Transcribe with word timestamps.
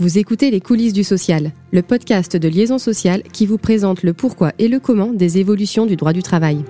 Vous 0.00 0.16
écoutez 0.16 0.52
Les 0.52 0.60
coulisses 0.60 0.92
du 0.92 1.02
social, 1.02 1.50
le 1.72 1.82
podcast 1.82 2.36
de 2.36 2.48
Liaison 2.48 2.78
sociale 2.78 3.24
qui 3.24 3.46
vous 3.46 3.58
présente 3.58 4.04
le 4.04 4.12
pourquoi 4.12 4.52
et 4.60 4.68
le 4.68 4.78
comment 4.78 5.12
des 5.12 5.38
évolutions 5.38 5.86
du 5.86 5.96
droit 5.96 6.12
du 6.12 6.22
travail. 6.22 6.62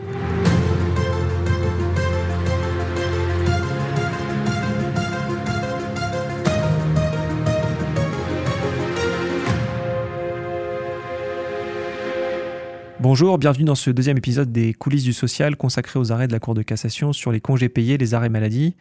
Bonjour, 12.99 13.37
bienvenue 13.37 13.65
dans 13.65 13.75
ce 13.75 13.91
deuxième 13.91 14.17
épisode 14.17 14.51
des 14.51 14.73
coulisses 14.73 15.05
du 15.05 15.13
social 15.13 15.55
consacré 15.55 15.99
aux 15.99 16.13
arrêts 16.13 16.29
de 16.29 16.33
la 16.33 16.41
Cour 16.41 16.55
de 16.55 16.63
cassation 16.63 17.13
sur 17.13 17.31
les 17.31 17.43
congés 17.43 17.69
payés, 17.69 17.99
les 17.99 18.15
arrêts 18.15 18.31
maladie 18.31 18.75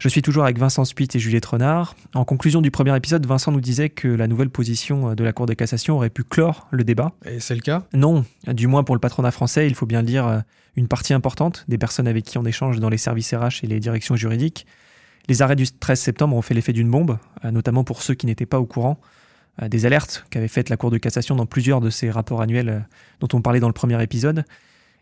je 0.00 0.08
suis 0.08 0.22
toujours 0.22 0.44
avec 0.44 0.58
Vincent 0.58 0.86
Spiit 0.86 1.08
et 1.14 1.18
Juliette 1.18 1.44
Renard. 1.44 1.94
En 2.14 2.24
conclusion 2.24 2.62
du 2.62 2.70
premier 2.70 2.96
épisode, 2.96 3.26
Vincent 3.26 3.52
nous 3.52 3.60
disait 3.60 3.90
que 3.90 4.08
la 4.08 4.26
nouvelle 4.26 4.48
position 4.48 5.14
de 5.14 5.22
la 5.22 5.34
Cour 5.34 5.44
de 5.44 5.52
cassation 5.52 5.96
aurait 5.96 6.08
pu 6.08 6.24
clore 6.24 6.66
le 6.70 6.84
débat. 6.84 7.12
Et 7.26 7.38
c'est 7.38 7.54
le 7.54 7.60
cas? 7.60 7.84
Non, 7.92 8.24
du 8.46 8.66
moins 8.66 8.82
pour 8.82 8.94
le 8.94 9.00
patronat 9.00 9.30
français, 9.30 9.66
il 9.66 9.74
faut 9.74 9.84
bien 9.84 10.00
le 10.00 10.06
dire, 10.06 10.42
une 10.74 10.88
partie 10.88 11.12
importante 11.12 11.66
des 11.68 11.76
personnes 11.76 12.08
avec 12.08 12.24
qui 12.24 12.38
on 12.38 12.46
échange 12.46 12.80
dans 12.80 12.88
les 12.88 12.96
services 12.96 13.34
RH 13.34 13.62
et 13.62 13.66
les 13.66 13.78
directions 13.78 14.16
juridiques. 14.16 14.66
Les 15.28 15.42
arrêts 15.42 15.54
du 15.54 15.66
13 15.70 16.00
septembre 16.00 16.34
ont 16.34 16.42
fait 16.42 16.54
l'effet 16.54 16.72
d'une 16.72 16.90
bombe, 16.90 17.18
notamment 17.44 17.84
pour 17.84 18.00
ceux 18.00 18.14
qui 18.14 18.24
n'étaient 18.24 18.46
pas 18.46 18.58
au 18.58 18.64
courant 18.64 18.98
des 19.60 19.84
alertes 19.84 20.24
qu'avait 20.30 20.48
faites 20.48 20.70
la 20.70 20.78
Cour 20.78 20.90
de 20.90 20.96
cassation 20.96 21.36
dans 21.36 21.44
plusieurs 21.44 21.82
de 21.82 21.90
ces 21.90 22.10
rapports 22.10 22.40
annuels 22.40 22.88
dont 23.20 23.28
on 23.34 23.42
parlait 23.42 23.60
dans 23.60 23.68
le 23.68 23.74
premier 23.74 24.02
épisode. 24.02 24.44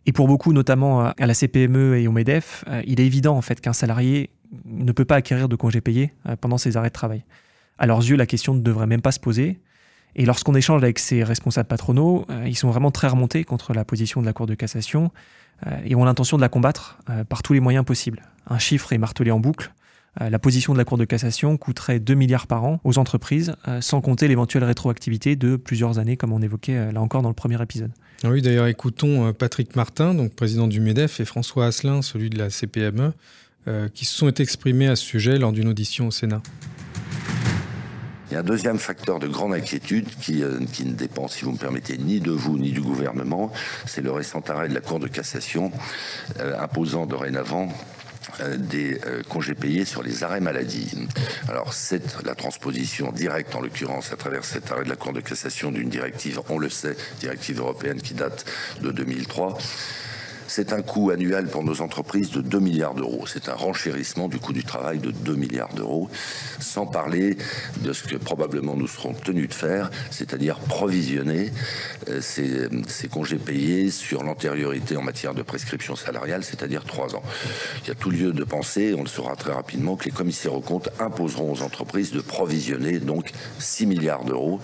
Et 0.06 0.12
pour 0.12 0.26
beaucoup, 0.26 0.52
notamment 0.52 1.06
à 1.06 1.26
la 1.26 1.34
CPME 1.34 1.98
et 1.98 2.08
au 2.08 2.12
MEDEF, 2.12 2.64
il 2.84 3.00
est 3.00 3.06
évident 3.06 3.36
en 3.36 3.42
fait 3.42 3.60
qu'un 3.60 3.72
salarié 3.74 4.30
ne 4.64 4.92
peut 4.92 5.04
pas 5.04 5.16
acquérir 5.16 5.48
de 5.48 5.56
congés 5.56 5.80
payés 5.80 6.12
euh, 6.28 6.36
pendant 6.36 6.58
ses 6.58 6.76
arrêts 6.76 6.88
de 6.88 6.94
travail. 6.94 7.24
À 7.78 7.86
leurs 7.86 8.00
yeux, 8.00 8.16
la 8.16 8.26
question 8.26 8.54
ne 8.54 8.60
devrait 8.60 8.86
même 8.86 9.02
pas 9.02 9.12
se 9.12 9.20
poser. 9.20 9.60
Et 10.16 10.24
lorsqu'on 10.24 10.54
échange 10.54 10.82
avec 10.82 10.98
ces 10.98 11.22
responsables 11.22 11.68
patronaux, 11.68 12.26
euh, 12.30 12.44
ils 12.46 12.56
sont 12.56 12.70
vraiment 12.70 12.90
très 12.90 13.08
remontés 13.08 13.44
contre 13.44 13.72
la 13.72 13.84
position 13.84 14.20
de 14.20 14.26
la 14.26 14.32
Cour 14.32 14.46
de 14.46 14.54
cassation 14.54 15.12
euh, 15.66 15.78
et 15.84 15.94
ont 15.94 16.04
l'intention 16.04 16.36
de 16.36 16.42
la 16.42 16.48
combattre 16.48 16.98
par 17.28 17.42
tous 17.42 17.52
les 17.52 17.60
moyens 17.60 17.84
possibles. 17.84 18.22
Un 18.48 18.58
chiffre 18.58 18.92
est 18.92 18.98
martelé 18.98 19.30
en 19.30 19.40
boucle. 19.40 19.72
La 20.20 20.40
position 20.40 20.72
de 20.72 20.78
la 20.78 20.84
Cour 20.84 20.98
de 20.98 21.04
cassation 21.04 21.56
coûterait 21.56 22.00
2 22.00 22.14
milliards 22.14 22.48
par 22.48 22.64
an 22.64 22.80
aux 22.82 22.98
entreprises, 22.98 23.54
sans 23.80 24.00
compter 24.00 24.26
l'éventuelle 24.26 24.64
rétroactivité 24.64 25.36
de 25.36 25.54
plusieurs 25.54 26.00
années, 26.00 26.16
comme 26.16 26.32
on 26.32 26.42
évoquait 26.42 26.90
là 26.90 27.00
encore 27.00 27.22
dans 27.22 27.28
le 27.28 27.36
premier 27.36 27.62
épisode. 27.62 27.92
Ah 28.24 28.30
oui, 28.30 28.42
d'ailleurs, 28.42 28.66
écoutons 28.66 29.32
Patrick 29.32 29.76
Martin, 29.76 30.14
donc 30.14 30.34
président 30.34 30.66
du 30.66 30.80
MEDEF, 30.80 31.20
et 31.20 31.24
François 31.24 31.66
Asselin, 31.66 32.02
celui 32.02 32.30
de 32.30 32.38
la 32.38 32.50
CPME, 32.50 33.12
euh, 33.66 33.88
qui 33.92 34.04
se 34.04 34.14
sont 34.14 34.32
exprimés 34.32 34.86
à 34.86 34.96
ce 34.96 35.04
sujet 35.04 35.36
lors 35.36 35.52
d'une 35.52 35.68
audition 35.68 36.06
au 36.06 36.10
Sénat. 36.10 36.40
Il 38.30 38.34
y 38.34 38.36
a 38.36 38.40
un 38.40 38.44
deuxième 38.44 38.78
facteur 38.78 39.18
de 39.18 39.26
grande 39.26 39.52
inquiétude 39.52 40.08
qui, 40.20 40.42
euh, 40.42 40.60
ne 40.60 40.92
dépend, 40.92 41.28
si 41.28 41.44
vous 41.44 41.52
me 41.52 41.58
permettez, 41.58 41.98
ni 41.98 42.20
de 42.20 42.30
vous 42.30 42.56
ni 42.56 42.70
du 42.70 42.80
gouvernement. 42.80 43.52
C'est 43.84 44.00
le 44.00 44.12
récent 44.12 44.40
arrêt 44.48 44.68
de 44.68 44.74
la 44.74 44.80
Cour 44.80 45.00
de 45.00 45.08
cassation 45.08 45.72
euh, 46.38 46.58
imposant 46.60 47.04
dorénavant 47.06 47.68
des 48.56 49.00
congés 49.28 49.54
payés 49.54 49.84
sur 49.84 50.02
les 50.02 50.22
arrêts 50.22 50.40
maladie. 50.40 50.92
Alors 51.48 51.72
c'est 51.72 52.22
la 52.24 52.36
transposition 52.36 53.10
directe, 53.10 53.54
en 53.56 53.60
l'occurrence 53.60 54.12
à 54.12 54.16
travers 54.16 54.44
cet 54.44 54.70
arrêt 54.70 54.84
de 54.84 54.88
la 54.88 54.96
Cour 54.96 55.12
de 55.12 55.20
cassation 55.20 55.72
d'une 55.72 55.88
directive, 55.88 56.40
on 56.48 56.58
le 56.58 56.68
sait, 56.68 56.96
directive 57.18 57.58
européenne 57.58 58.00
qui 58.00 58.14
date 58.14 58.44
de 58.80 58.92
2003 58.92 59.58
c'est 60.58 60.72
un 60.72 60.82
coût 60.82 61.10
annuel 61.10 61.46
pour 61.46 61.62
nos 61.62 61.82
entreprises 61.82 62.32
de 62.32 62.40
2 62.40 62.58
milliards 62.58 62.94
d'euros. 62.94 63.28
C'est 63.28 63.48
un 63.48 63.54
renchérissement 63.54 64.26
du 64.26 64.40
coût 64.40 64.52
du 64.52 64.64
travail 64.64 64.98
de 64.98 65.12
2 65.12 65.36
milliards 65.36 65.72
d'euros, 65.72 66.10
sans 66.58 66.84
parler 66.84 67.36
de 67.82 67.92
ce 67.92 68.02
que 68.02 68.16
probablement 68.16 68.74
nous 68.74 68.88
serons 68.88 69.14
tenus 69.14 69.50
de 69.50 69.54
faire, 69.54 69.88
c'est-à-dire 70.10 70.58
provisionner 70.58 71.52
euh, 72.08 72.20
ces, 72.20 73.08
congés 73.08 73.36
payés 73.36 73.92
sur 73.92 74.24
l'antériorité 74.24 74.96
en 74.96 75.02
matière 75.02 75.32
de 75.32 75.42
prescription 75.42 75.94
salariale, 75.94 76.42
c'est-à-dire 76.42 76.82
3 76.82 77.14
ans. 77.14 77.22
Il 77.84 77.88
y 77.88 77.92
a 77.92 77.94
tout 77.94 78.10
lieu 78.10 78.32
de 78.32 78.42
penser, 78.42 78.96
on 78.98 79.02
le 79.02 79.08
saura 79.08 79.36
très 79.36 79.52
rapidement, 79.52 79.94
que 79.94 80.06
les 80.06 80.10
commissaires 80.10 80.54
aux 80.54 80.60
comptes 80.60 80.88
imposeront 80.98 81.52
aux 81.52 81.62
entreprises 81.62 82.10
de 82.10 82.20
provisionner 82.20 82.98
donc 82.98 83.30
6 83.60 83.86
milliards 83.86 84.24
d'euros 84.24 84.58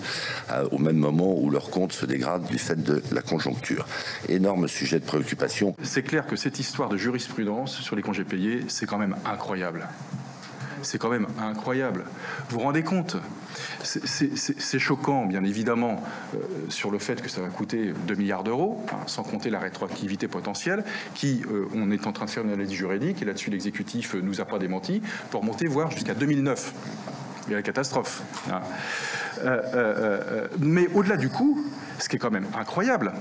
euh, 0.51 0.67
au 0.73 0.79
même 0.79 0.97
moment 0.97 1.39
où 1.39 1.51
leur 1.51 1.71
compte 1.71 1.93
se 1.93 2.05
dégrade 2.05 2.47
du 2.47 2.59
fait 2.59 2.83
de 2.83 3.01
la 3.13 3.23
conjoncture. 3.23 3.87
Énorme 4.29 4.67
sujet 4.67 4.99
de 4.99 5.05
préoccupation 5.05 5.77
c'est 5.85 6.03
clair 6.03 6.27
que 6.27 6.37
cette 6.37 6.59
histoire 6.59 6.89
de 6.89 6.97
jurisprudence 6.97 7.81
sur 7.81 7.97
les 7.97 8.03
congés 8.03 8.25
payés, 8.25 8.65
c'est 8.69 8.87
quand 8.87 8.99
même 8.99 9.17
incroyable. 9.25 9.89
C'est 10.83 10.99
quand 10.99 11.09
même 11.09 11.27
incroyable. 11.41 12.05
Vous 12.49 12.59
vous 12.59 12.65
rendez 12.65 12.83
compte? 12.83 13.17
C'est 13.83 14.79
choquant, 14.79 15.25
bien 15.25 15.45
évidemment, 15.45 16.03
euh, 16.35 16.39
sur 16.69 16.91
le 16.91 16.99
fait 16.99 17.23
que 17.23 17.29
ça 17.29 17.41
va 17.41 17.49
coûter 17.49 17.95
2 18.07 18.15
milliards 18.17 18.43
d'euros, 18.43 18.85
hein, 18.93 18.97
sans 19.07 19.23
compter 19.23 19.51
la 19.51 19.61
rétroactivité 19.61 20.29
potentielle, 20.29 20.85
qui, 21.15 21.43
euh, 21.51 21.67
on 21.75 21.91
est 21.91 22.07
en 22.07 22.13
train 22.13 22.27
de 22.27 22.31
faire 22.31 22.45
une 22.45 22.53
analyse 22.53 22.73
juridique, 22.73 23.23
et 23.23 23.25
là-dessus 23.25 23.51
l'exécutif 23.51 24.15
nous 24.15 24.41
a 24.41 24.45
pas 24.45 24.59
démenti, 24.59 25.01
pour 25.31 25.43
monter 25.43 25.67
voir 25.67 25.91
jusqu'à 25.91 26.15
2009. 26.15 26.73
Il 27.47 27.51
y 27.51 27.55
a 27.55 27.59
la 27.59 27.63
catastrophe. 27.63 28.23
Hein. 28.51 28.61
Euh, 29.45 30.49
mais 30.59 30.89
au-delà 30.95 31.17
du 31.17 31.29
coût, 31.29 31.65
ce 31.99 32.09
qui 32.09 32.17
est 32.17 32.19
quand 32.19 32.31
même 32.31 32.47
incroyable, 32.59 33.13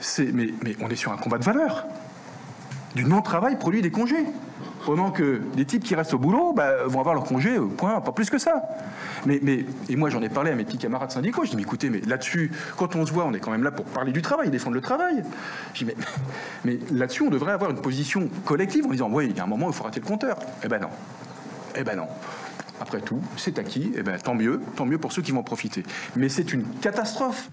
c'est 0.00 0.32
mais, 0.32 0.48
mais 0.62 0.76
on 0.80 0.88
est 0.88 0.96
sur 0.96 1.12
un 1.12 1.16
combat 1.16 1.38
de 1.38 1.44
valeur. 1.44 1.86
Du 2.98 3.04
non-travail 3.04 3.56
produit 3.56 3.80
des 3.80 3.92
congés. 3.92 4.26
Pendant 4.84 5.12
que 5.12 5.40
les 5.56 5.64
types 5.64 5.84
qui 5.84 5.94
restent 5.94 6.14
au 6.14 6.18
boulot 6.18 6.52
bah, 6.52 6.82
vont 6.86 6.98
avoir 6.98 7.14
leur 7.14 7.22
congé, 7.22 7.56
euh, 7.56 7.66
point, 7.66 8.00
pas 8.00 8.10
plus 8.10 8.28
que 8.28 8.38
ça. 8.38 8.62
Mais, 9.24 9.38
mais 9.40 9.64
et 9.88 9.94
moi 9.94 10.10
j'en 10.10 10.20
ai 10.20 10.28
parlé 10.28 10.50
à 10.50 10.56
mes 10.56 10.64
petits 10.64 10.78
camarades 10.78 11.12
syndicaux, 11.12 11.44
je 11.44 11.50
dis 11.50 11.56
mais 11.56 11.62
écoutez, 11.62 11.90
mais 11.90 12.00
là-dessus, 12.00 12.50
quand 12.76 12.96
on 12.96 13.06
se 13.06 13.12
voit, 13.12 13.24
on 13.24 13.32
est 13.34 13.38
quand 13.38 13.52
même 13.52 13.62
là 13.62 13.70
pour 13.70 13.84
parler 13.84 14.10
du 14.10 14.20
travail, 14.20 14.50
défendre 14.50 14.74
le 14.74 14.80
travail. 14.80 15.22
Je 15.74 15.84
dis 15.84 15.84
mais, 15.84 15.94
mais 16.64 16.78
là-dessus, 16.90 17.22
on 17.22 17.30
devrait 17.30 17.52
avoir 17.52 17.70
une 17.70 17.80
position 17.80 18.28
collective 18.44 18.84
en 18.84 18.90
disant 18.90 19.08
oui, 19.12 19.28
il 19.30 19.36
y 19.36 19.38
a 19.38 19.44
un 19.44 19.46
moment 19.46 19.66
où 19.66 19.70
il 19.70 19.74
faut 19.76 19.84
rater 19.84 20.00
le 20.00 20.06
compteur. 20.06 20.36
Eh 20.64 20.66
ben 20.66 20.80
non. 20.80 20.90
Eh 21.76 21.84
ben 21.84 21.98
non. 21.98 22.08
Après 22.80 23.00
tout, 23.00 23.20
c'est 23.36 23.60
acquis, 23.60 23.92
eh 23.96 24.02
ben 24.02 24.18
tant 24.18 24.34
mieux, 24.34 24.60
tant 24.74 24.86
mieux 24.86 24.98
pour 24.98 25.12
ceux 25.12 25.22
qui 25.22 25.30
vont 25.30 25.44
profiter. 25.44 25.84
Mais 26.16 26.28
c'est 26.28 26.52
une 26.52 26.64
catastrophe. 26.80 27.48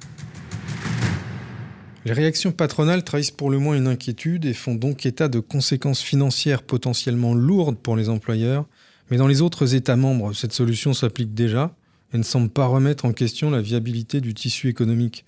Les 2.06 2.14
réactions 2.14 2.52
patronales 2.52 3.04
trahissent 3.04 3.32
pour 3.32 3.50
le 3.50 3.58
moins 3.58 3.76
une 3.76 3.88
inquiétude 3.88 4.46
et 4.46 4.54
font 4.54 4.76
donc 4.76 5.08
état 5.08 5.28
de 5.28 5.40
conséquences 5.40 6.02
financières 6.02 6.62
potentiellement 6.62 7.34
lourdes 7.34 7.80
pour 7.80 7.96
les 7.96 8.10
employeurs. 8.10 8.68
Mais 9.10 9.18
dans 9.18 9.26
les 9.26 9.42
autres 9.42 9.74
États 9.74 9.96
membres, 9.96 10.32
cette 10.34 10.54
solution 10.54 10.94
s'applique 10.94 11.34
déjà 11.34 11.76
et 12.14 12.20
ne 12.20 12.24
semble 12.24 12.50
pas 12.50 12.68
remettre 12.68 13.06
en 13.06 13.12
question 13.12 13.50
la 13.50 13.60
viabilité 13.60 14.22
du 14.22 14.36
tissu 14.36 14.70
économique. 14.70 15.26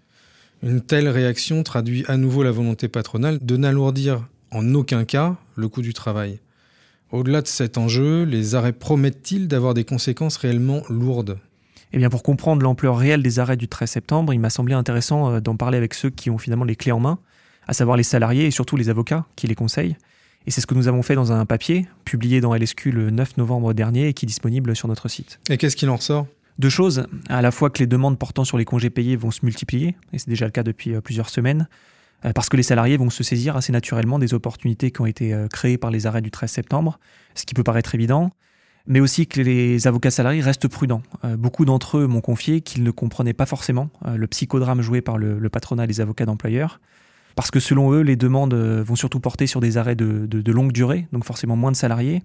Une 0.61 0.81
telle 0.81 1.09
réaction 1.09 1.63
traduit 1.63 2.05
à 2.07 2.15
nouveau 2.15 2.43
la 2.43 2.51
volonté 2.51 2.87
patronale 2.87 3.39
de 3.41 3.57
n'alourdir 3.57 4.27
en 4.51 4.75
aucun 4.75 5.03
cas 5.03 5.35
le 5.55 5.69
coût 5.69 5.81
du 5.81 5.93
travail. 5.93 6.39
Au-delà 7.11 7.41
de 7.41 7.47
cet 7.47 7.79
enjeu, 7.79 8.23
les 8.23 8.53
arrêts 8.53 8.71
promettent-ils 8.71 9.47
d'avoir 9.47 9.73
des 9.73 9.83
conséquences 9.83 10.37
réellement 10.37 10.83
lourdes? 10.89 11.39
Eh 11.93 11.97
bien, 11.97 12.09
pour 12.09 12.23
comprendre 12.23 12.61
l'ampleur 12.63 12.97
réelle 12.97 13.23
des 13.23 13.39
arrêts 13.39 13.57
du 13.57 13.67
13 13.67 13.89
septembre, 13.89 14.33
il 14.33 14.39
m'a 14.39 14.49
semblé 14.49 14.73
intéressant 14.73 15.31
euh, 15.31 15.39
d'en 15.39 15.55
parler 15.55 15.77
avec 15.77 15.93
ceux 15.93 16.09
qui 16.09 16.29
ont 16.29 16.37
finalement 16.37 16.65
les 16.65 16.75
clés 16.75 16.91
en 16.91 16.99
main, 16.99 17.19
à 17.67 17.73
savoir 17.73 17.97
les 17.97 18.03
salariés 18.03 18.45
et 18.45 18.51
surtout 18.51 18.75
les 18.75 18.89
avocats 18.89 19.25
qui 19.35 19.47
les 19.47 19.55
conseillent. 19.55 19.95
Et 20.45 20.51
c'est 20.51 20.61
ce 20.61 20.67
que 20.67 20.75
nous 20.75 20.87
avons 20.87 21.01
fait 21.01 21.15
dans 21.15 21.31
un 21.31 21.45
papier 21.45 21.87
publié 22.05 22.39
dans 22.39 22.55
LSQ 22.55 22.91
le 22.91 23.09
9 23.09 23.37
novembre 23.37 23.73
dernier 23.73 24.07
et 24.07 24.13
qui 24.13 24.25
est 24.25 24.27
disponible 24.27 24.75
sur 24.75 24.87
notre 24.87 25.09
site. 25.09 25.39
Et 25.49 25.57
qu'est-ce 25.57 25.75
qu'il 25.75 25.89
en 25.89 25.97
ressort 25.97 26.27
Deux 26.57 26.69
choses. 26.69 27.05
À 27.27 27.41
la 27.41 27.51
fois 27.51 27.69
que 27.69 27.79
les 27.79 27.87
demandes 27.87 28.17
portant 28.17 28.45
sur 28.45 28.57
les 28.57 28.63
congés 28.63 28.89
payés 28.89 29.17
vont 29.17 29.31
se 29.31 29.43
multiplier, 29.43 29.97
et 30.13 30.19
c'est 30.19 30.29
déjà 30.29 30.45
le 30.45 30.51
cas 30.51 30.63
depuis 30.63 30.93
euh, 30.93 31.01
plusieurs 31.01 31.29
semaines, 31.29 31.67
euh, 32.25 32.31
parce 32.31 32.47
que 32.49 32.57
les 32.57 32.63
salariés 32.63 32.97
vont 32.97 33.09
se 33.09 33.23
saisir 33.23 33.57
assez 33.57 33.73
naturellement 33.73 34.19
des 34.19 34.33
opportunités 34.33 34.91
qui 34.91 35.01
ont 35.01 35.05
été 35.05 35.35
créées 35.51 35.77
par 35.77 35.91
les 35.91 36.05
arrêts 36.05 36.21
du 36.21 36.31
13 36.31 36.49
septembre, 36.49 36.99
ce 37.35 37.45
qui 37.45 37.53
peut 37.53 37.63
paraître 37.63 37.93
évident, 37.93 38.31
mais 38.87 38.99
aussi 38.99 39.27
que 39.27 39.41
les 39.41 39.85
avocats 39.85 40.11
salariés 40.11 40.41
restent 40.41 40.67
prudents. 40.67 41.03
Euh, 41.25 41.37
beaucoup 41.37 41.65
d'entre 41.65 41.97
eux 41.97 42.07
m'ont 42.07 42.21
confié 42.21 42.61
qu'ils 42.61 42.83
ne 42.83 42.91
comprenaient 42.91 43.33
pas 43.33 43.45
forcément 43.45 43.89
euh, 44.05 44.15
le 44.15 44.27
psychodrame 44.27 44.81
joué 44.81 45.01
par 45.01 45.17
le, 45.17 45.49
patronat 45.49 45.83
et 45.83 45.87
les 45.87 46.01
avocats 46.01 46.25
d'employeurs, 46.25 46.79
parce 47.35 47.51
que 47.51 47.59
selon 47.59 47.91
eux, 47.91 48.01
les 48.01 48.15
demandes 48.15 48.53
euh, 48.53 48.81
vont 48.83 48.95
surtout 48.95 49.19
porter 49.19 49.45
sur 49.45 49.59
des 49.59 49.77
arrêts 49.77 49.95
de, 49.95 50.51
longue 50.51 50.71
durée, 50.71 51.07
donc 51.11 51.25
forcément 51.25 51.55
moins 51.55 51.71
de 51.71 51.75
salariés, 51.75 52.21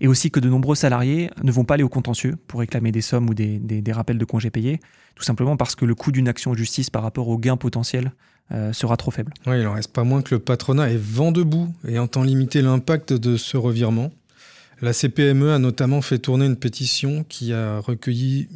et 0.00 0.08
aussi 0.08 0.30
que 0.30 0.40
de 0.40 0.48
nombreux 0.48 0.76
salariés 0.76 1.30
ne 1.42 1.50
vont 1.50 1.64
pas 1.64 1.74
aller 1.74 1.82
au 1.82 1.88
contentieux 1.88 2.36
pour 2.46 2.60
réclamer 2.60 2.92
des 2.92 3.00
sommes 3.00 3.28
ou 3.28 3.34
des, 3.34 3.92
rappels 3.92 4.18
de 4.18 4.24
congés 4.24 4.50
payés, 4.50 4.80
tout 5.16 5.24
simplement 5.24 5.56
parce 5.56 5.74
que 5.74 5.84
le 5.84 5.94
coût 5.94 6.12
d'une 6.12 6.28
action 6.28 6.52
en 6.52 6.54
justice 6.54 6.90
par 6.90 7.02
rapport 7.02 7.28
au 7.28 7.38
gain 7.38 7.56
potentiel 7.56 8.12
sera 8.72 8.96
trop 8.96 9.10
faible. 9.10 9.32
Oui, 9.46 9.58
il 9.58 9.66
en 9.66 9.72
reste 9.72 9.92
pas 9.92 10.04
moins 10.04 10.22
que 10.22 10.34
le 10.34 10.38
patronat 10.38 10.90
est 10.90 11.00
vent 11.00 11.32
debout 11.32 11.72
et 11.88 11.98
entend 11.98 12.22
limiter 12.22 12.62
l'impact 12.62 13.12
de 13.12 13.36
ce 13.36 13.56
revirement. 13.56 14.12
La 14.82 14.92
CPME 14.92 15.52
a 15.52 15.58
notamment 15.58 16.02
fait 16.02 16.18
tourner 16.18 16.44
une 16.44 16.56
pétition 16.56 17.24
qui 17.28 17.54
a 17.54 17.80
recueilli 17.80 18.48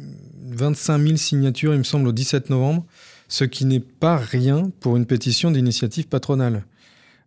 25 0.51 1.01
000 1.01 1.17
signatures, 1.17 1.73
il 1.73 1.79
me 1.79 1.83
semble, 1.83 2.07
au 2.07 2.11
17 2.11 2.51
novembre, 2.51 2.85
ce 3.27 3.43
qui 3.43 3.65
n'est 3.65 3.79
pas 3.79 4.17
rien 4.17 4.69
pour 4.81 4.97
une 4.97 5.07
pétition 5.07 5.49
d'initiative 5.49 6.07
patronale. 6.07 6.63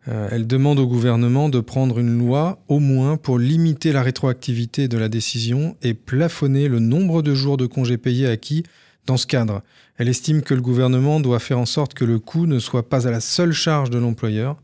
Euh, 0.06 0.28
elle 0.30 0.46
demande 0.46 0.78
au 0.78 0.86
gouvernement 0.86 1.48
de 1.48 1.60
prendre 1.60 1.98
une 1.98 2.18
loi 2.18 2.62
au 2.68 2.78
moins 2.78 3.16
pour 3.16 3.38
limiter 3.38 3.90
la 3.90 4.02
rétroactivité 4.02 4.86
de 4.86 4.98
la 4.98 5.08
décision 5.08 5.76
et 5.82 5.94
plafonner 5.94 6.68
le 6.68 6.78
nombre 6.78 7.22
de 7.22 7.34
jours 7.34 7.56
de 7.56 7.66
congés 7.66 7.96
payés 7.96 8.28
acquis 8.28 8.64
Dans 9.06 9.16
ce 9.16 9.26
cadre, 9.26 9.62
elle 9.96 10.08
estime 10.08 10.42
que 10.42 10.54
le 10.54 10.60
gouvernement 10.60 11.20
doit 11.20 11.40
faire 11.40 11.58
en 11.58 11.66
sorte 11.66 11.94
que 11.94 12.04
le 12.04 12.18
coût 12.18 12.46
ne 12.46 12.58
soit 12.58 12.88
pas 12.88 13.08
à 13.08 13.10
la 13.10 13.20
seule 13.20 13.52
charge 13.52 13.90
de 13.90 13.98
l'employeur. 13.98 14.56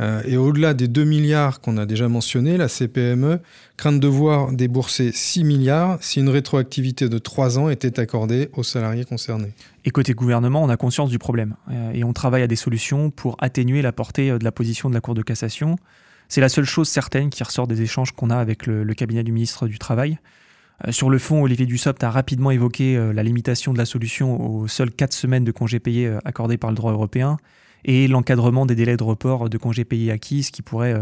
Euh, 0.00 0.22
et 0.26 0.36
au-delà 0.36 0.74
des 0.74 0.88
2 0.88 1.04
milliards 1.04 1.60
qu'on 1.60 1.76
a 1.78 1.86
déjà 1.86 2.08
mentionnés, 2.08 2.56
la 2.56 2.68
CPME 2.68 3.40
craint 3.76 3.92
de 3.92 3.98
devoir 3.98 4.52
débourser 4.52 5.10
6 5.12 5.44
milliards 5.44 5.98
si 6.00 6.20
une 6.20 6.28
rétroactivité 6.28 7.08
de 7.08 7.18
3 7.18 7.58
ans 7.58 7.68
était 7.68 7.98
accordée 7.98 8.50
aux 8.52 8.62
salariés 8.62 9.04
concernés. 9.04 9.52
Et 9.84 9.90
côté 9.90 10.12
gouvernement, 10.12 10.62
on 10.62 10.68
a 10.68 10.76
conscience 10.76 11.10
du 11.10 11.18
problème 11.18 11.56
euh, 11.70 11.92
et 11.92 12.04
on 12.04 12.12
travaille 12.12 12.42
à 12.42 12.46
des 12.46 12.56
solutions 12.56 13.10
pour 13.10 13.36
atténuer 13.40 13.82
la 13.82 13.92
portée 13.92 14.30
euh, 14.30 14.38
de 14.38 14.44
la 14.44 14.52
position 14.52 14.88
de 14.88 14.94
la 14.94 15.00
Cour 15.00 15.14
de 15.14 15.22
cassation. 15.22 15.76
C'est 16.28 16.40
la 16.40 16.48
seule 16.48 16.64
chose 16.64 16.88
certaine 16.88 17.30
qui 17.30 17.42
ressort 17.42 17.66
des 17.66 17.82
échanges 17.82 18.12
qu'on 18.12 18.30
a 18.30 18.36
avec 18.36 18.66
le, 18.66 18.84
cabinet 18.94 19.22
du 19.22 19.32
ministre 19.32 19.68
du 19.68 19.78
Travail. 19.78 20.18
Sur 20.90 21.08
le 21.08 21.18
fond, 21.18 21.42
Olivier 21.42 21.66
Dussopt 21.66 22.02
a 22.02 22.10
rapidement 22.10 22.50
évoqué 22.50 22.98
la 23.14 23.22
limitation 23.22 23.72
de 23.72 23.78
la 23.78 23.86
solution 23.86 24.44
aux 24.44 24.66
seules 24.66 24.90
4 24.90 25.12
semaines 25.12 25.44
de 25.44 25.52
congés 25.52 25.78
payés 25.78 26.18
accordés 26.24 26.58
par 26.58 26.70
le 26.70 26.76
droit 26.76 26.90
européen 26.90 27.38
et 27.86 28.08
l'encadrement 28.08 28.66
des 28.66 28.74
délais 28.74 28.98
de 28.98 29.04
report 29.04 29.48
de 29.48 29.56
congés 29.56 29.84
payés 29.84 30.12
acquis, 30.12 30.42
ce 30.42 30.52
qui 30.52 30.60
pourrait 30.60 30.94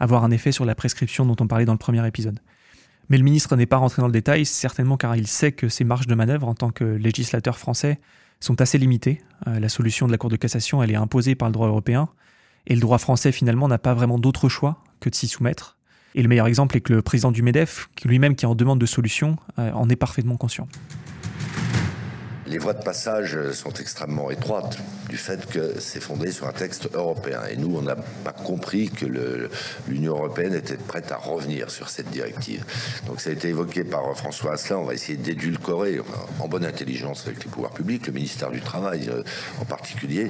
avoir 0.00 0.24
un 0.24 0.32
effet 0.32 0.50
sur 0.50 0.64
la 0.64 0.74
prescription 0.74 1.24
dont 1.26 1.36
on 1.38 1.46
parlait 1.46 1.66
dans 1.66 1.74
le 1.74 1.78
premier 1.78 2.04
épisode. 2.06 2.40
Mais 3.10 3.18
le 3.18 3.24
ministre 3.24 3.54
n'est 3.56 3.66
pas 3.66 3.76
rentré 3.76 4.00
dans 4.00 4.08
le 4.08 4.12
détail, 4.12 4.46
certainement 4.46 4.96
car 4.96 5.14
il 5.16 5.26
sait 5.26 5.52
que 5.52 5.68
ses 5.68 5.84
marges 5.84 6.06
de 6.06 6.14
manœuvre 6.14 6.48
en 6.48 6.54
tant 6.54 6.70
que 6.70 6.84
législateur 6.84 7.58
français 7.58 8.00
sont 8.40 8.60
assez 8.60 8.78
limitées. 8.78 9.20
La 9.46 9.68
solution 9.68 10.06
de 10.06 10.12
la 10.12 10.18
Cour 10.18 10.30
de 10.30 10.36
cassation, 10.36 10.82
elle 10.82 10.90
est 10.90 10.96
imposée 10.96 11.34
par 11.34 11.48
le 11.48 11.52
droit 11.52 11.68
européen, 11.68 12.08
et 12.66 12.74
le 12.74 12.80
droit 12.80 12.98
français 12.98 13.32
finalement 13.32 13.68
n'a 13.68 13.78
pas 13.78 13.94
vraiment 13.94 14.18
d'autre 14.18 14.48
choix 14.48 14.82
que 15.00 15.10
de 15.10 15.14
s'y 15.14 15.28
soumettre. 15.28 15.76
Et 16.14 16.22
le 16.22 16.28
meilleur 16.28 16.46
exemple 16.46 16.76
est 16.76 16.80
que 16.80 16.92
le 16.92 17.02
président 17.02 17.30
du 17.30 17.42
MEDEF, 17.42 17.88
lui-même 18.04 18.34
qui 18.34 18.46
en 18.46 18.54
demande 18.54 18.80
de 18.80 18.86
solution, 18.86 19.36
euh, 19.58 19.70
en 19.72 19.88
est 19.88 19.96
parfaitement 19.96 20.36
conscient. 20.36 20.66
Les 22.50 22.58
voies 22.58 22.74
de 22.74 22.82
passage 22.82 23.38
sont 23.52 23.72
extrêmement 23.74 24.28
étroites 24.28 24.76
du 25.08 25.16
fait 25.16 25.46
que 25.46 25.78
c'est 25.78 26.00
fondé 26.00 26.32
sur 26.32 26.48
un 26.48 26.52
texte 26.52 26.88
européen. 26.94 27.42
Et 27.48 27.56
nous, 27.56 27.76
on 27.76 27.82
n'a 27.82 27.94
pas 27.94 28.32
compris 28.32 28.90
que 28.90 29.06
l'Union 29.86 30.14
européenne 30.14 30.54
était 30.54 30.76
prête 30.76 31.12
à 31.12 31.16
revenir 31.16 31.70
sur 31.70 31.88
cette 31.88 32.10
directive. 32.10 32.64
Donc 33.06 33.20
ça 33.20 33.30
a 33.30 33.32
été 33.32 33.50
évoqué 33.50 33.84
par 33.84 34.02
François 34.16 34.54
Asselin. 34.54 34.80
On 34.80 34.84
va 34.84 34.94
essayer 34.94 35.16
d'édulcorer, 35.16 36.00
en 36.40 36.48
bonne 36.48 36.64
intelligence 36.64 37.24
avec 37.28 37.44
les 37.44 37.50
pouvoirs 37.50 37.72
publics, 37.72 38.08
le 38.08 38.14
ministère 38.14 38.50
du 38.50 38.60
Travail 38.60 39.08
euh, 39.08 39.22
en 39.60 39.64
particulier, 39.64 40.28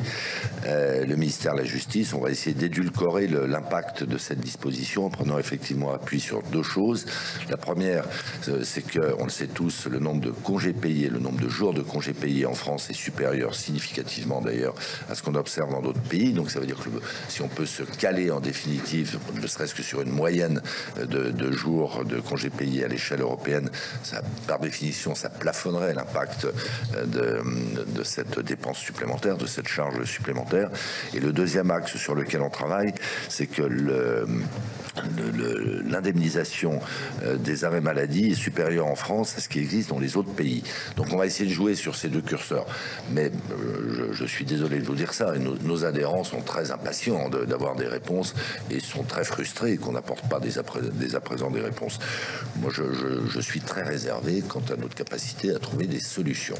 euh, 0.66 1.06
le 1.06 1.16
ministère 1.16 1.54
de 1.54 1.60
la 1.60 1.64
Justice. 1.64 2.12
On 2.12 2.20
va 2.20 2.30
essayer 2.30 2.54
d'édulcorer 2.54 3.28
l'impact 3.28 4.04
de 4.04 4.18
cette 4.18 4.40
disposition 4.40 5.06
en 5.06 5.10
prenant 5.10 5.38
effectivement 5.38 5.94
appui 5.94 6.20
sur 6.20 6.42
deux 6.42 6.62
choses. 6.62 7.06
La 7.48 7.56
première, 7.56 8.04
euh, 8.48 8.62
c'est 8.62 8.82
que, 8.82 9.14
on 9.18 9.24
le 9.24 9.30
sait 9.30 9.46
tous, 9.46 9.86
le 9.86 10.00
nombre 10.00 10.20
de 10.20 10.30
congés 10.30 10.74
payés, 10.74 11.08
le 11.08 11.18
nombre 11.18 11.40
de 11.40 11.48
jours 11.48 11.72
de 11.72 11.80
congés 11.80 12.09
payés 12.12 12.46
en 12.46 12.54
France 12.54 12.90
est 12.90 12.94
supérieur 12.94 13.54
significativement 13.54 14.40
d'ailleurs 14.40 14.74
à 15.08 15.14
ce 15.14 15.22
qu'on 15.22 15.34
observe 15.34 15.70
dans 15.70 15.82
d'autres 15.82 16.00
pays. 16.00 16.32
Donc 16.32 16.50
ça 16.50 16.60
veut 16.60 16.66
dire 16.66 16.78
que 16.78 16.90
si 17.28 17.42
on 17.42 17.48
peut 17.48 17.66
se 17.66 17.82
caler 17.82 18.30
en 18.30 18.40
définitive, 18.40 19.18
ne 19.40 19.46
serait-ce 19.46 19.74
que 19.74 19.82
sur 19.82 20.02
une 20.02 20.10
moyenne 20.10 20.62
de, 20.96 21.52
jours 21.52 22.04
de 22.04 22.20
congés 22.20 22.50
payés 22.50 22.84
à 22.84 22.88
l'échelle 22.88 23.20
européenne, 23.20 23.70
ça, 24.02 24.22
par 24.46 24.58
définition, 24.60 25.14
ça 25.14 25.28
plafonnerait 25.28 25.94
l'impact 25.94 26.46
euh, 26.94 27.06
de, 27.06 27.84
de 27.84 28.04
cette 28.04 28.38
dépense 28.40 28.78
supplémentaire, 28.78 29.36
de 29.36 29.46
cette 29.46 29.68
charge 29.68 30.04
supplémentaire. 30.04 30.70
Et 31.14 31.20
le 31.20 31.32
deuxième 31.32 31.70
axe 31.70 31.96
sur 31.96 32.14
lequel 32.14 32.42
on 32.42 32.50
travaille, 32.50 32.92
c'est 33.28 33.46
que 33.46 33.62
l'indemnisation 35.84 36.80
euh, 37.22 37.36
des 37.36 37.64
arrêts 37.64 37.80
maladie 37.80 38.30
est 38.32 38.34
supérieure 38.34 38.86
en 38.86 38.94
France 38.94 39.34
à 39.36 39.40
ce 39.40 39.48
qui 39.48 39.58
existe 39.58 39.90
dans 39.90 39.98
les 39.98 40.16
autres 40.16 40.32
pays. 40.32 40.62
Donc 40.96 41.08
on 41.12 41.16
va 41.16 41.26
essayer 41.26 41.48
de 41.48 41.54
jouer 41.54 41.74
sur 41.74 41.96
ces 42.00 42.08
deux 42.08 42.20
curseurs. 42.20 42.66
Mais 43.12 43.30
euh, 43.52 44.10
je, 44.12 44.24
suis 44.24 44.44
désolé 44.44 44.78
de 44.78 44.84
vous 44.84 44.94
dire 44.94 45.12
ça. 45.12 45.34
nos, 45.38 45.84
adhérents 45.84 46.24
sont 46.24 46.40
très 46.40 46.70
impatients 46.70 47.28
d'avoir 47.28 47.76
des 47.76 47.86
réponses 47.86 48.34
et 48.70 48.80
sont 48.80 49.02
très 49.02 49.24
frustrés 49.24 49.76
qu'on 49.76 49.92
n'apporte 49.92 50.28
pas 50.28 50.40
des 50.40 50.58
à, 50.58 51.20
présent 51.20 51.50
des 51.50 51.60
réponses. 51.60 51.98
Moi, 52.56 52.70
je, 52.74 52.82
je 53.28 53.40
suis 53.40 53.60
très 53.60 53.82
réservé 53.82 54.42
quant 54.46 54.62
à 54.72 54.76
notre 54.76 54.94
capacité 54.94 55.54
à 55.54 55.58
trouver 55.58 55.86
des 55.86 56.00
solutions. 56.00 56.56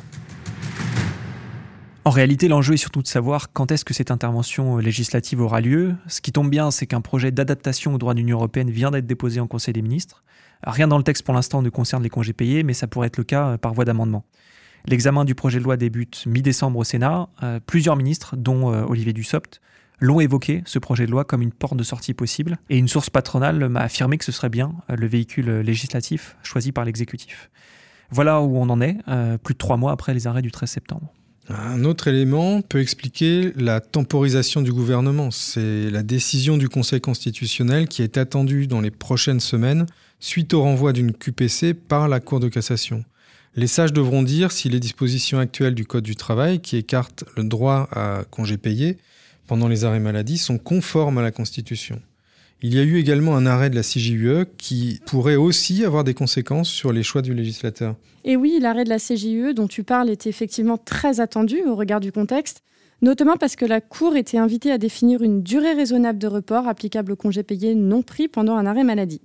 En 2.04 2.10
réalité, 2.10 2.48
l'enjeu 2.48 2.74
est 2.74 2.78
surtout 2.78 3.02
de 3.02 3.06
savoir 3.06 3.52
quand 3.52 3.70
est-ce 3.70 3.84
que 3.84 3.92
cette 3.92 4.10
intervention 4.10 4.78
législative 4.78 5.40
aura 5.40 5.60
lieu. 5.60 5.94
Ce 6.08 6.20
qui 6.22 6.32
tombe 6.32 6.48
bien, 6.48 6.70
c'est 6.70 6.86
qu'un 6.86 7.02
projet 7.02 7.30
d'adaptation 7.30 7.94
au 7.94 7.98
droit 7.98 8.14
de 8.14 8.20
l'Union 8.20 8.38
européenne 8.38 8.70
vient 8.70 8.90
d'être 8.90 9.06
déposé 9.06 9.38
en 9.38 9.46
Conseil 9.46 9.74
des 9.74 9.82
ministres. 9.82 10.24
Rien 10.62 10.88
dans 10.88 10.98
le 10.98 11.04
texte 11.04 11.24
pour 11.24 11.34
l'instant 11.34 11.62
ne 11.62 11.68
concerne 11.68 12.02
les 12.02 12.08
congés 12.08 12.32
payés, 12.32 12.62
mais 12.62 12.72
ça 12.72 12.86
pourrait 12.86 13.08
être 13.08 13.18
le 13.18 13.24
cas 13.24 13.58
par 13.58 13.74
voie 13.74 13.84
d'amendement. 13.84 14.24
L'examen 14.86 15.24
du 15.24 15.34
projet 15.34 15.58
de 15.58 15.64
loi 15.64 15.76
débute 15.76 16.24
mi-décembre 16.26 16.78
au 16.78 16.84
Sénat. 16.84 17.28
Euh, 17.42 17.60
plusieurs 17.64 17.96
ministres, 17.96 18.36
dont 18.36 18.72
euh, 18.72 18.84
Olivier 18.84 19.12
Dussopt, 19.12 19.60
l'ont 20.00 20.20
évoqué, 20.20 20.62
ce 20.64 20.78
projet 20.78 21.06
de 21.06 21.10
loi, 21.10 21.24
comme 21.24 21.42
une 21.42 21.52
porte 21.52 21.76
de 21.76 21.82
sortie 21.82 22.14
possible. 22.14 22.58
Et 22.70 22.78
une 22.78 22.88
source 22.88 23.10
patronale 23.10 23.68
m'a 23.68 23.80
affirmé 23.80 24.16
que 24.16 24.24
ce 24.24 24.32
serait 24.32 24.48
bien 24.48 24.72
euh, 24.88 24.96
le 24.96 25.06
véhicule 25.06 25.60
législatif 25.60 26.36
choisi 26.42 26.72
par 26.72 26.84
l'exécutif. 26.84 27.50
Voilà 28.10 28.40
où 28.40 28.56
on 28.56 28.68
en 28.70 28.80
est, 28.80 28.96
plus 29.44 29.54
de 29.54 29.58
trois 29.58 29.76
mois 29.76 29.92
après 29.92 30.14
les 30.14 30.26
arrêts 30.26 30.42
du 30.42 30.50
13 30.50 30.68
septembre. 30.68 31.12
Un 31.48 31.84
autre 31.84 32.08
élément 32.08 32.60
peut 32.60 32.80
expliquer 32.80 33.52
la 33.56 33.80
temporisation 33.80 34.62
du 34.62 34.72
gouvernement. 34.72 35.30
C'est 35.30 35.90
la 35.90 36.02
décision 36.02 36.56
du 36.56 36.68
Conseil 36.68 37.00
constitutionnel 37.00 37.86
qui 37.88 38.02
est 38.02 38.18
attendue 38.18 38.66
dans 38.66 38.80
les 38.80 38.90
prochaines 38.90 39.38
semaines 39.38 39.86
suite 40.20 40.54
au 40.54 40.62
renvoi 40.62 40.92
d'une 40.92 41.12
QPC 41.12 41.74
par 41.74 42.08
la 42.08 42.20
Cour 42.20 42.40
de 42.40 42.48
cassation. 42.48 43.04
Les 43.56 43.66
sages 43.66 43.92
devront 43.92 44.22
dire 44.22 44.52
si 44.52 44.68
les 44.68 44.78
dispositions 44.78 45.40
actuelles 45.40 45.74
du 45.74 45.84
Code 45.84 46.04
du 46.04 46.14
travail, 46.14 46.60
qui 46.60 46.76
écartent 46.76 47.24
le 47.36 47.42
droit 47.42 47.88
à 47.90 48.22
congé 48.30 48.56
payé 48.56 48.98
pendant 49.48 49.66
les 49.66 49.84
arrêts 49.84 49.98
maladie, 49.98 50.38
sont 50.38 50.58
conformes 50.58 51.18
à 51.18 51.22
la 51.22 51.32
Constitution. 51.32 52.00
Il 52.62 52.74
y 52.74 52.78
a 52.78 52.82
eu 52.82 52.98
également 52.98 53.36
un 53.36 53.46
arrêt 53.46 53.70
de 53.70 53.74
la 53.74 53.82
CJUE 53.82 54.44
qui 54.56 55.00
pourrait 55.06 55.36
aussi 55.36 55.84
avoir 55.84 56.04
des 56.04 56.14
conséquences 56.14 56.68
sur 56.68 56.92
les 56.92 57.02
choix 57.02 57.22
du 57.22 57.34
législateur. 57.34 57.96
Et 58.22 58.36
oui, 58.36 58.58
l'arrêt 58.60 58.84
de 58.84 58.90
la 58.90 58.98
CJUE 58.98 59.54
dont 59.54 59.66
tu 59.66 59.82
parles 59.82 60.10
était 60.10 60.28
effectivement 60.28 60.78
très 60.78 61.20
attendu 61.20 61.62
au 61.66 61.74
regard 61.74 62.00
du 62.00 62.12
contexte, 62.12 62.62
notamment 63.02 63.36
parce 63.36 63.56
que 63.56 63.64
la 63.64 63.80
Cour 63.80 64.14
était 64.14 64.38
invitée 64.38 64.70
à 64.70 64.78
définir 64.78 65.22
une 65.22 65.42
durée 65.42 65.72
raisonnable 65.72 66.18
de 66.18 66.26
report 66.28 66.68
applicable 66.68 67.12
au 67.12 67.16
congé 67.16 67.42
payé 67.42 67.74
non 67.74 68.02
pris 68.02 68.28
pendant 68.28 68.56
un 68.56 68.66
arrêt 68.66 68.84
maladie. 68.84 69.22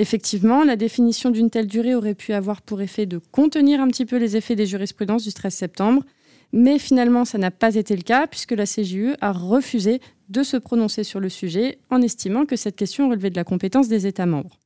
Effectivement, 0.00 0.62
la 0.62 0.76
définition 0.76 1.30
d'une 1.30 1.50
telle 1.50 1.66
durée 1.66 1.96
aurait 1.96 2.14
pu 2.14 2.32
avoir 2.32 2.62
pour 2.62 2.80
effet 2.80 3.04
de 3.04 3.18
contenir 3.32 3.80
un 3.80 3.88
petit 3.88 4.06
peu 4.06 4.16
les 4.16 4.36
effets 4.36 4.54
des 4.54 4.64
jurisprudences 4.64 5.24
du 5.24 5.32
13 5.32 5.52
septembre, 5.52 6.04
mais 6.52 6.78
finalement, 6.78 7.24
ça 7.24 7.36
n'a 7.36 7.50
pas 7.50 7.74
été 7.74 7.96
le 7.96 8.02
cas 8.02 8.28
puisque 8.28 8.52
la 8.52 8.64
CJU 8.64 9.14
a 9.20 9.32
refusé 9.32 10.00
de 10.28 10.44
se 10.44 10.56
prononcer 10.56 11.02
sur 11.02 11.18
le 11.18 11.28
sujet 11.28 11.80
en 11.90 12.00
estimant 12.00 12.46
que 12.46 12.54
cette 12.54 12.76
question 12.76 13.08
relevait 13.08 13.30
de 13.30 13.36
la 13.36 13.42
compétence 13.42 13.88
des 13.88 14.06
États 14.06 14.24
membres. 14.24 14.60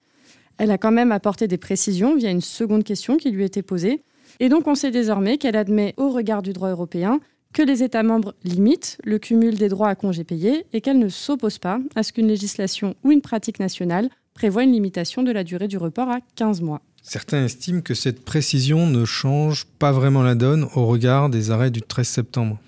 Elle 0.58 0.70
a 0.70 0.76
quand 0.76 0.92
même 0.92 1.12
apporté 1.12 1.48
des 1.48 1.56
précisions 1.56 2.14
via 2.14 2.30
une 2.30 2.42
seconde 2.42 2.84
question 2.84 3.16
qui 3.16 3.30
lui 3.30 3.44
était 3.44 3.62
posée, 3.62 4.02
et 4.38 4.50
donc 4.50 4.66
on 4.66 4.74
sait 4.74 4.90
désormais 4.90 5.38
qu'elle 5.38 5.56
admet 5.56 5.94
au 5.96 6.10
regard 6.10 6.42
du 6.42 6.52
droit 6.52 6.68
européen 6.68 7.20
que 7.54 7.62
les 7.62 7.82
États 7.82 8.02
membres 8.02 8.34
limitent 8.44 8.98
le 9.02 9.18
cumul 9.18 9.54
des 9.54 9.70
droits 9.70 9.88
à 9.88 9.94
congés 9.94 10.24
payés 10.24 10.66
et 10.74 10.82
qu'elle 10.82 10.98
ne 10.98 11.08
s'oppose 11.08 11.56
pas 11.58 11.80
à 11.94 12.02
ce 12.02 12.12
qu'une 12.12 12.28
législation 12.28 12.96
ou 13.02 13.12
une 13.12 13.22
pratique 13.22 13.60
nationale 13.60 14.10
prévoit 14.34 14.64
une 14.64 14.72
limitation 14.72 15.22
de 15.22 15.32
la 15.32 15.44
durée 15.44 15.68
du 15.68 15.78
report 15.78 16.08
à 16.08 16.20
15 16.36 16.60
mois. 16.60 16.80
Certains 17.02 17.44
estiment 17.44 17.80
que 17.80 17.94
cette 17.94 18.24
précision 18.24 18.86
ne 18.86 19.04
change 19.04 19.64
pas 19.78 19.92
vraiment 19.92 20.22
la 20.22 20.34
donne 20.34 20.68
au 20.74 20.86
regard 20.86 21.30
des 21.30 21.50
arrêts 21.50 21.70
du 21.70 21.82
13 21.82 22.06
septembre. 22.06 22.58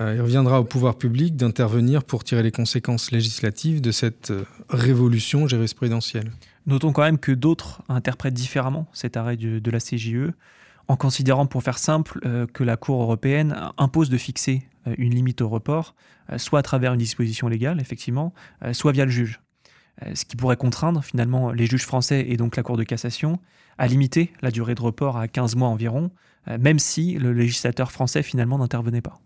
Euh, 0.00 0.14
il 0.14 0.20
reviendra 0.20 0.60
au 0.60 0.64
pouvoir 0.64 0.96
public 0.96 1.36
d'intervenir 1.36 2.04
pour 2.04 2.24
tirer 2.24 2.42
les 2.42 2.52
conséquences 2.52 3.10
législatives 3.10 3.80
de 3.80 3.90
cette 3.90 4.30
euh, 4.30 4.44
révolution 4.68 5.48
jurisprudentielle. 5.48 6.30
Notons 6.66 6.92
quand 6.92 7.02
même 7.02 7.18
que 7.18 7.32
d'autres 7.32 7.82
interprètent 7.88 8.34
différemment 8.34 8.86
cet 8.92 9.16
arrêt 9.16 9.36
de, 9.36 9.70
la 9.70 9.78
CJE, 9.78 10.32
en 10.88 10.96
considérant, 10.96 11.46
pour 11.46 11.62
faire 11.62 11.78
simple, 11.78 12.20
euh, 12.26 12.46
que 12.46 12.64
la 12.64 12.76
Cour 12.76 13.00
européenne 13.00 13.56
impose 13.78 14.10
de 14.10 14.18
fixer 14.18 14.62
une 14.96 15.14
limite 15.14 15.42
au 15.42 15.48
report, 15.48 15.94
soit 16.38 16.60
à 16.60 16.62
travers 16.62 16.94
une 16.94 16.98
disposition 16.98 17.46
légale, 17.46 17.78
effectivement, 17.78 18.32
soit 18.72 18.92
via 18.92 19.04
le 19.04 19.10
juge. 19.10 19.38
Euh, 20.04 20.14
ce 20.14 20.24
qui 20.24 20.36
pourrait 20.36 20.56
contraindre 20.56 21.02
finalement 21.02 21.50
les 21.50 21.66
juges 21.66 21.84
français 21.84 22.26
et 22.28 22.36
donc 22.36 22.56
la 22.56 22.62
Cour 22.62 22.76
de 22.76 22.84
cassation 22.84 23.38
à 23.78 23.86
limiter 23.86 24.32
la 24.42 24.50
durée 24.50 24.74
de 24.74 24.82
report 24.82 25.16
à 25.16 25.28
15 25.28 25.56
mois 25.56 25.68
environ, 25.68 26.10
euh, 26.48 26.58
même 26.58 26.78
si 26.78 27.14
le 27.14 27.32
législateur 27.32 27.92
français 27.92 28.22
finalement 28.22 28.58
n'intervenait 28.58 29.00
pas. 29.00 29.18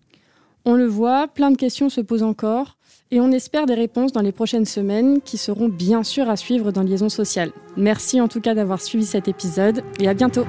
On 0.64 0.74
le 0.74 0.86
voit, 0.86 1.26
plein 1.28 1.50
de 1.50 1.56
questions 1.56 1.88
se 1.88 2.00
posent 2.00 2.22
encore 2.22 2.76
et 3.10 3.20
on 3.20 3.32
espère 3.32 3.66
des 3.66 3.74
réponses 3.74 4.12
dans 4.12 4.20
les 4.20 4.32
prochaines 4.32 4.64
semaines 4.64 5.20
qui 5.20 5.36
seront 5.36 5.68
bien 5.68 6.04
sûr 6.04 6.28
à 6.30 6.36
suivre 6.36 6.70
dans 6.70 6.82
Liaison 6.82 7.08
sociale. 7.08 7.52
Merci 7.76 8.20
en 8.20 8.28
tout 8.28 8.40
cas 8.40 8.54
d'avoir 8.54 8.80
suivi 8.80 9.04
cet 9.04 9.28
épisode 9.28 9.82
et 9.98 10.08
à 10.08 10.14
bientôt. 10.14 10.46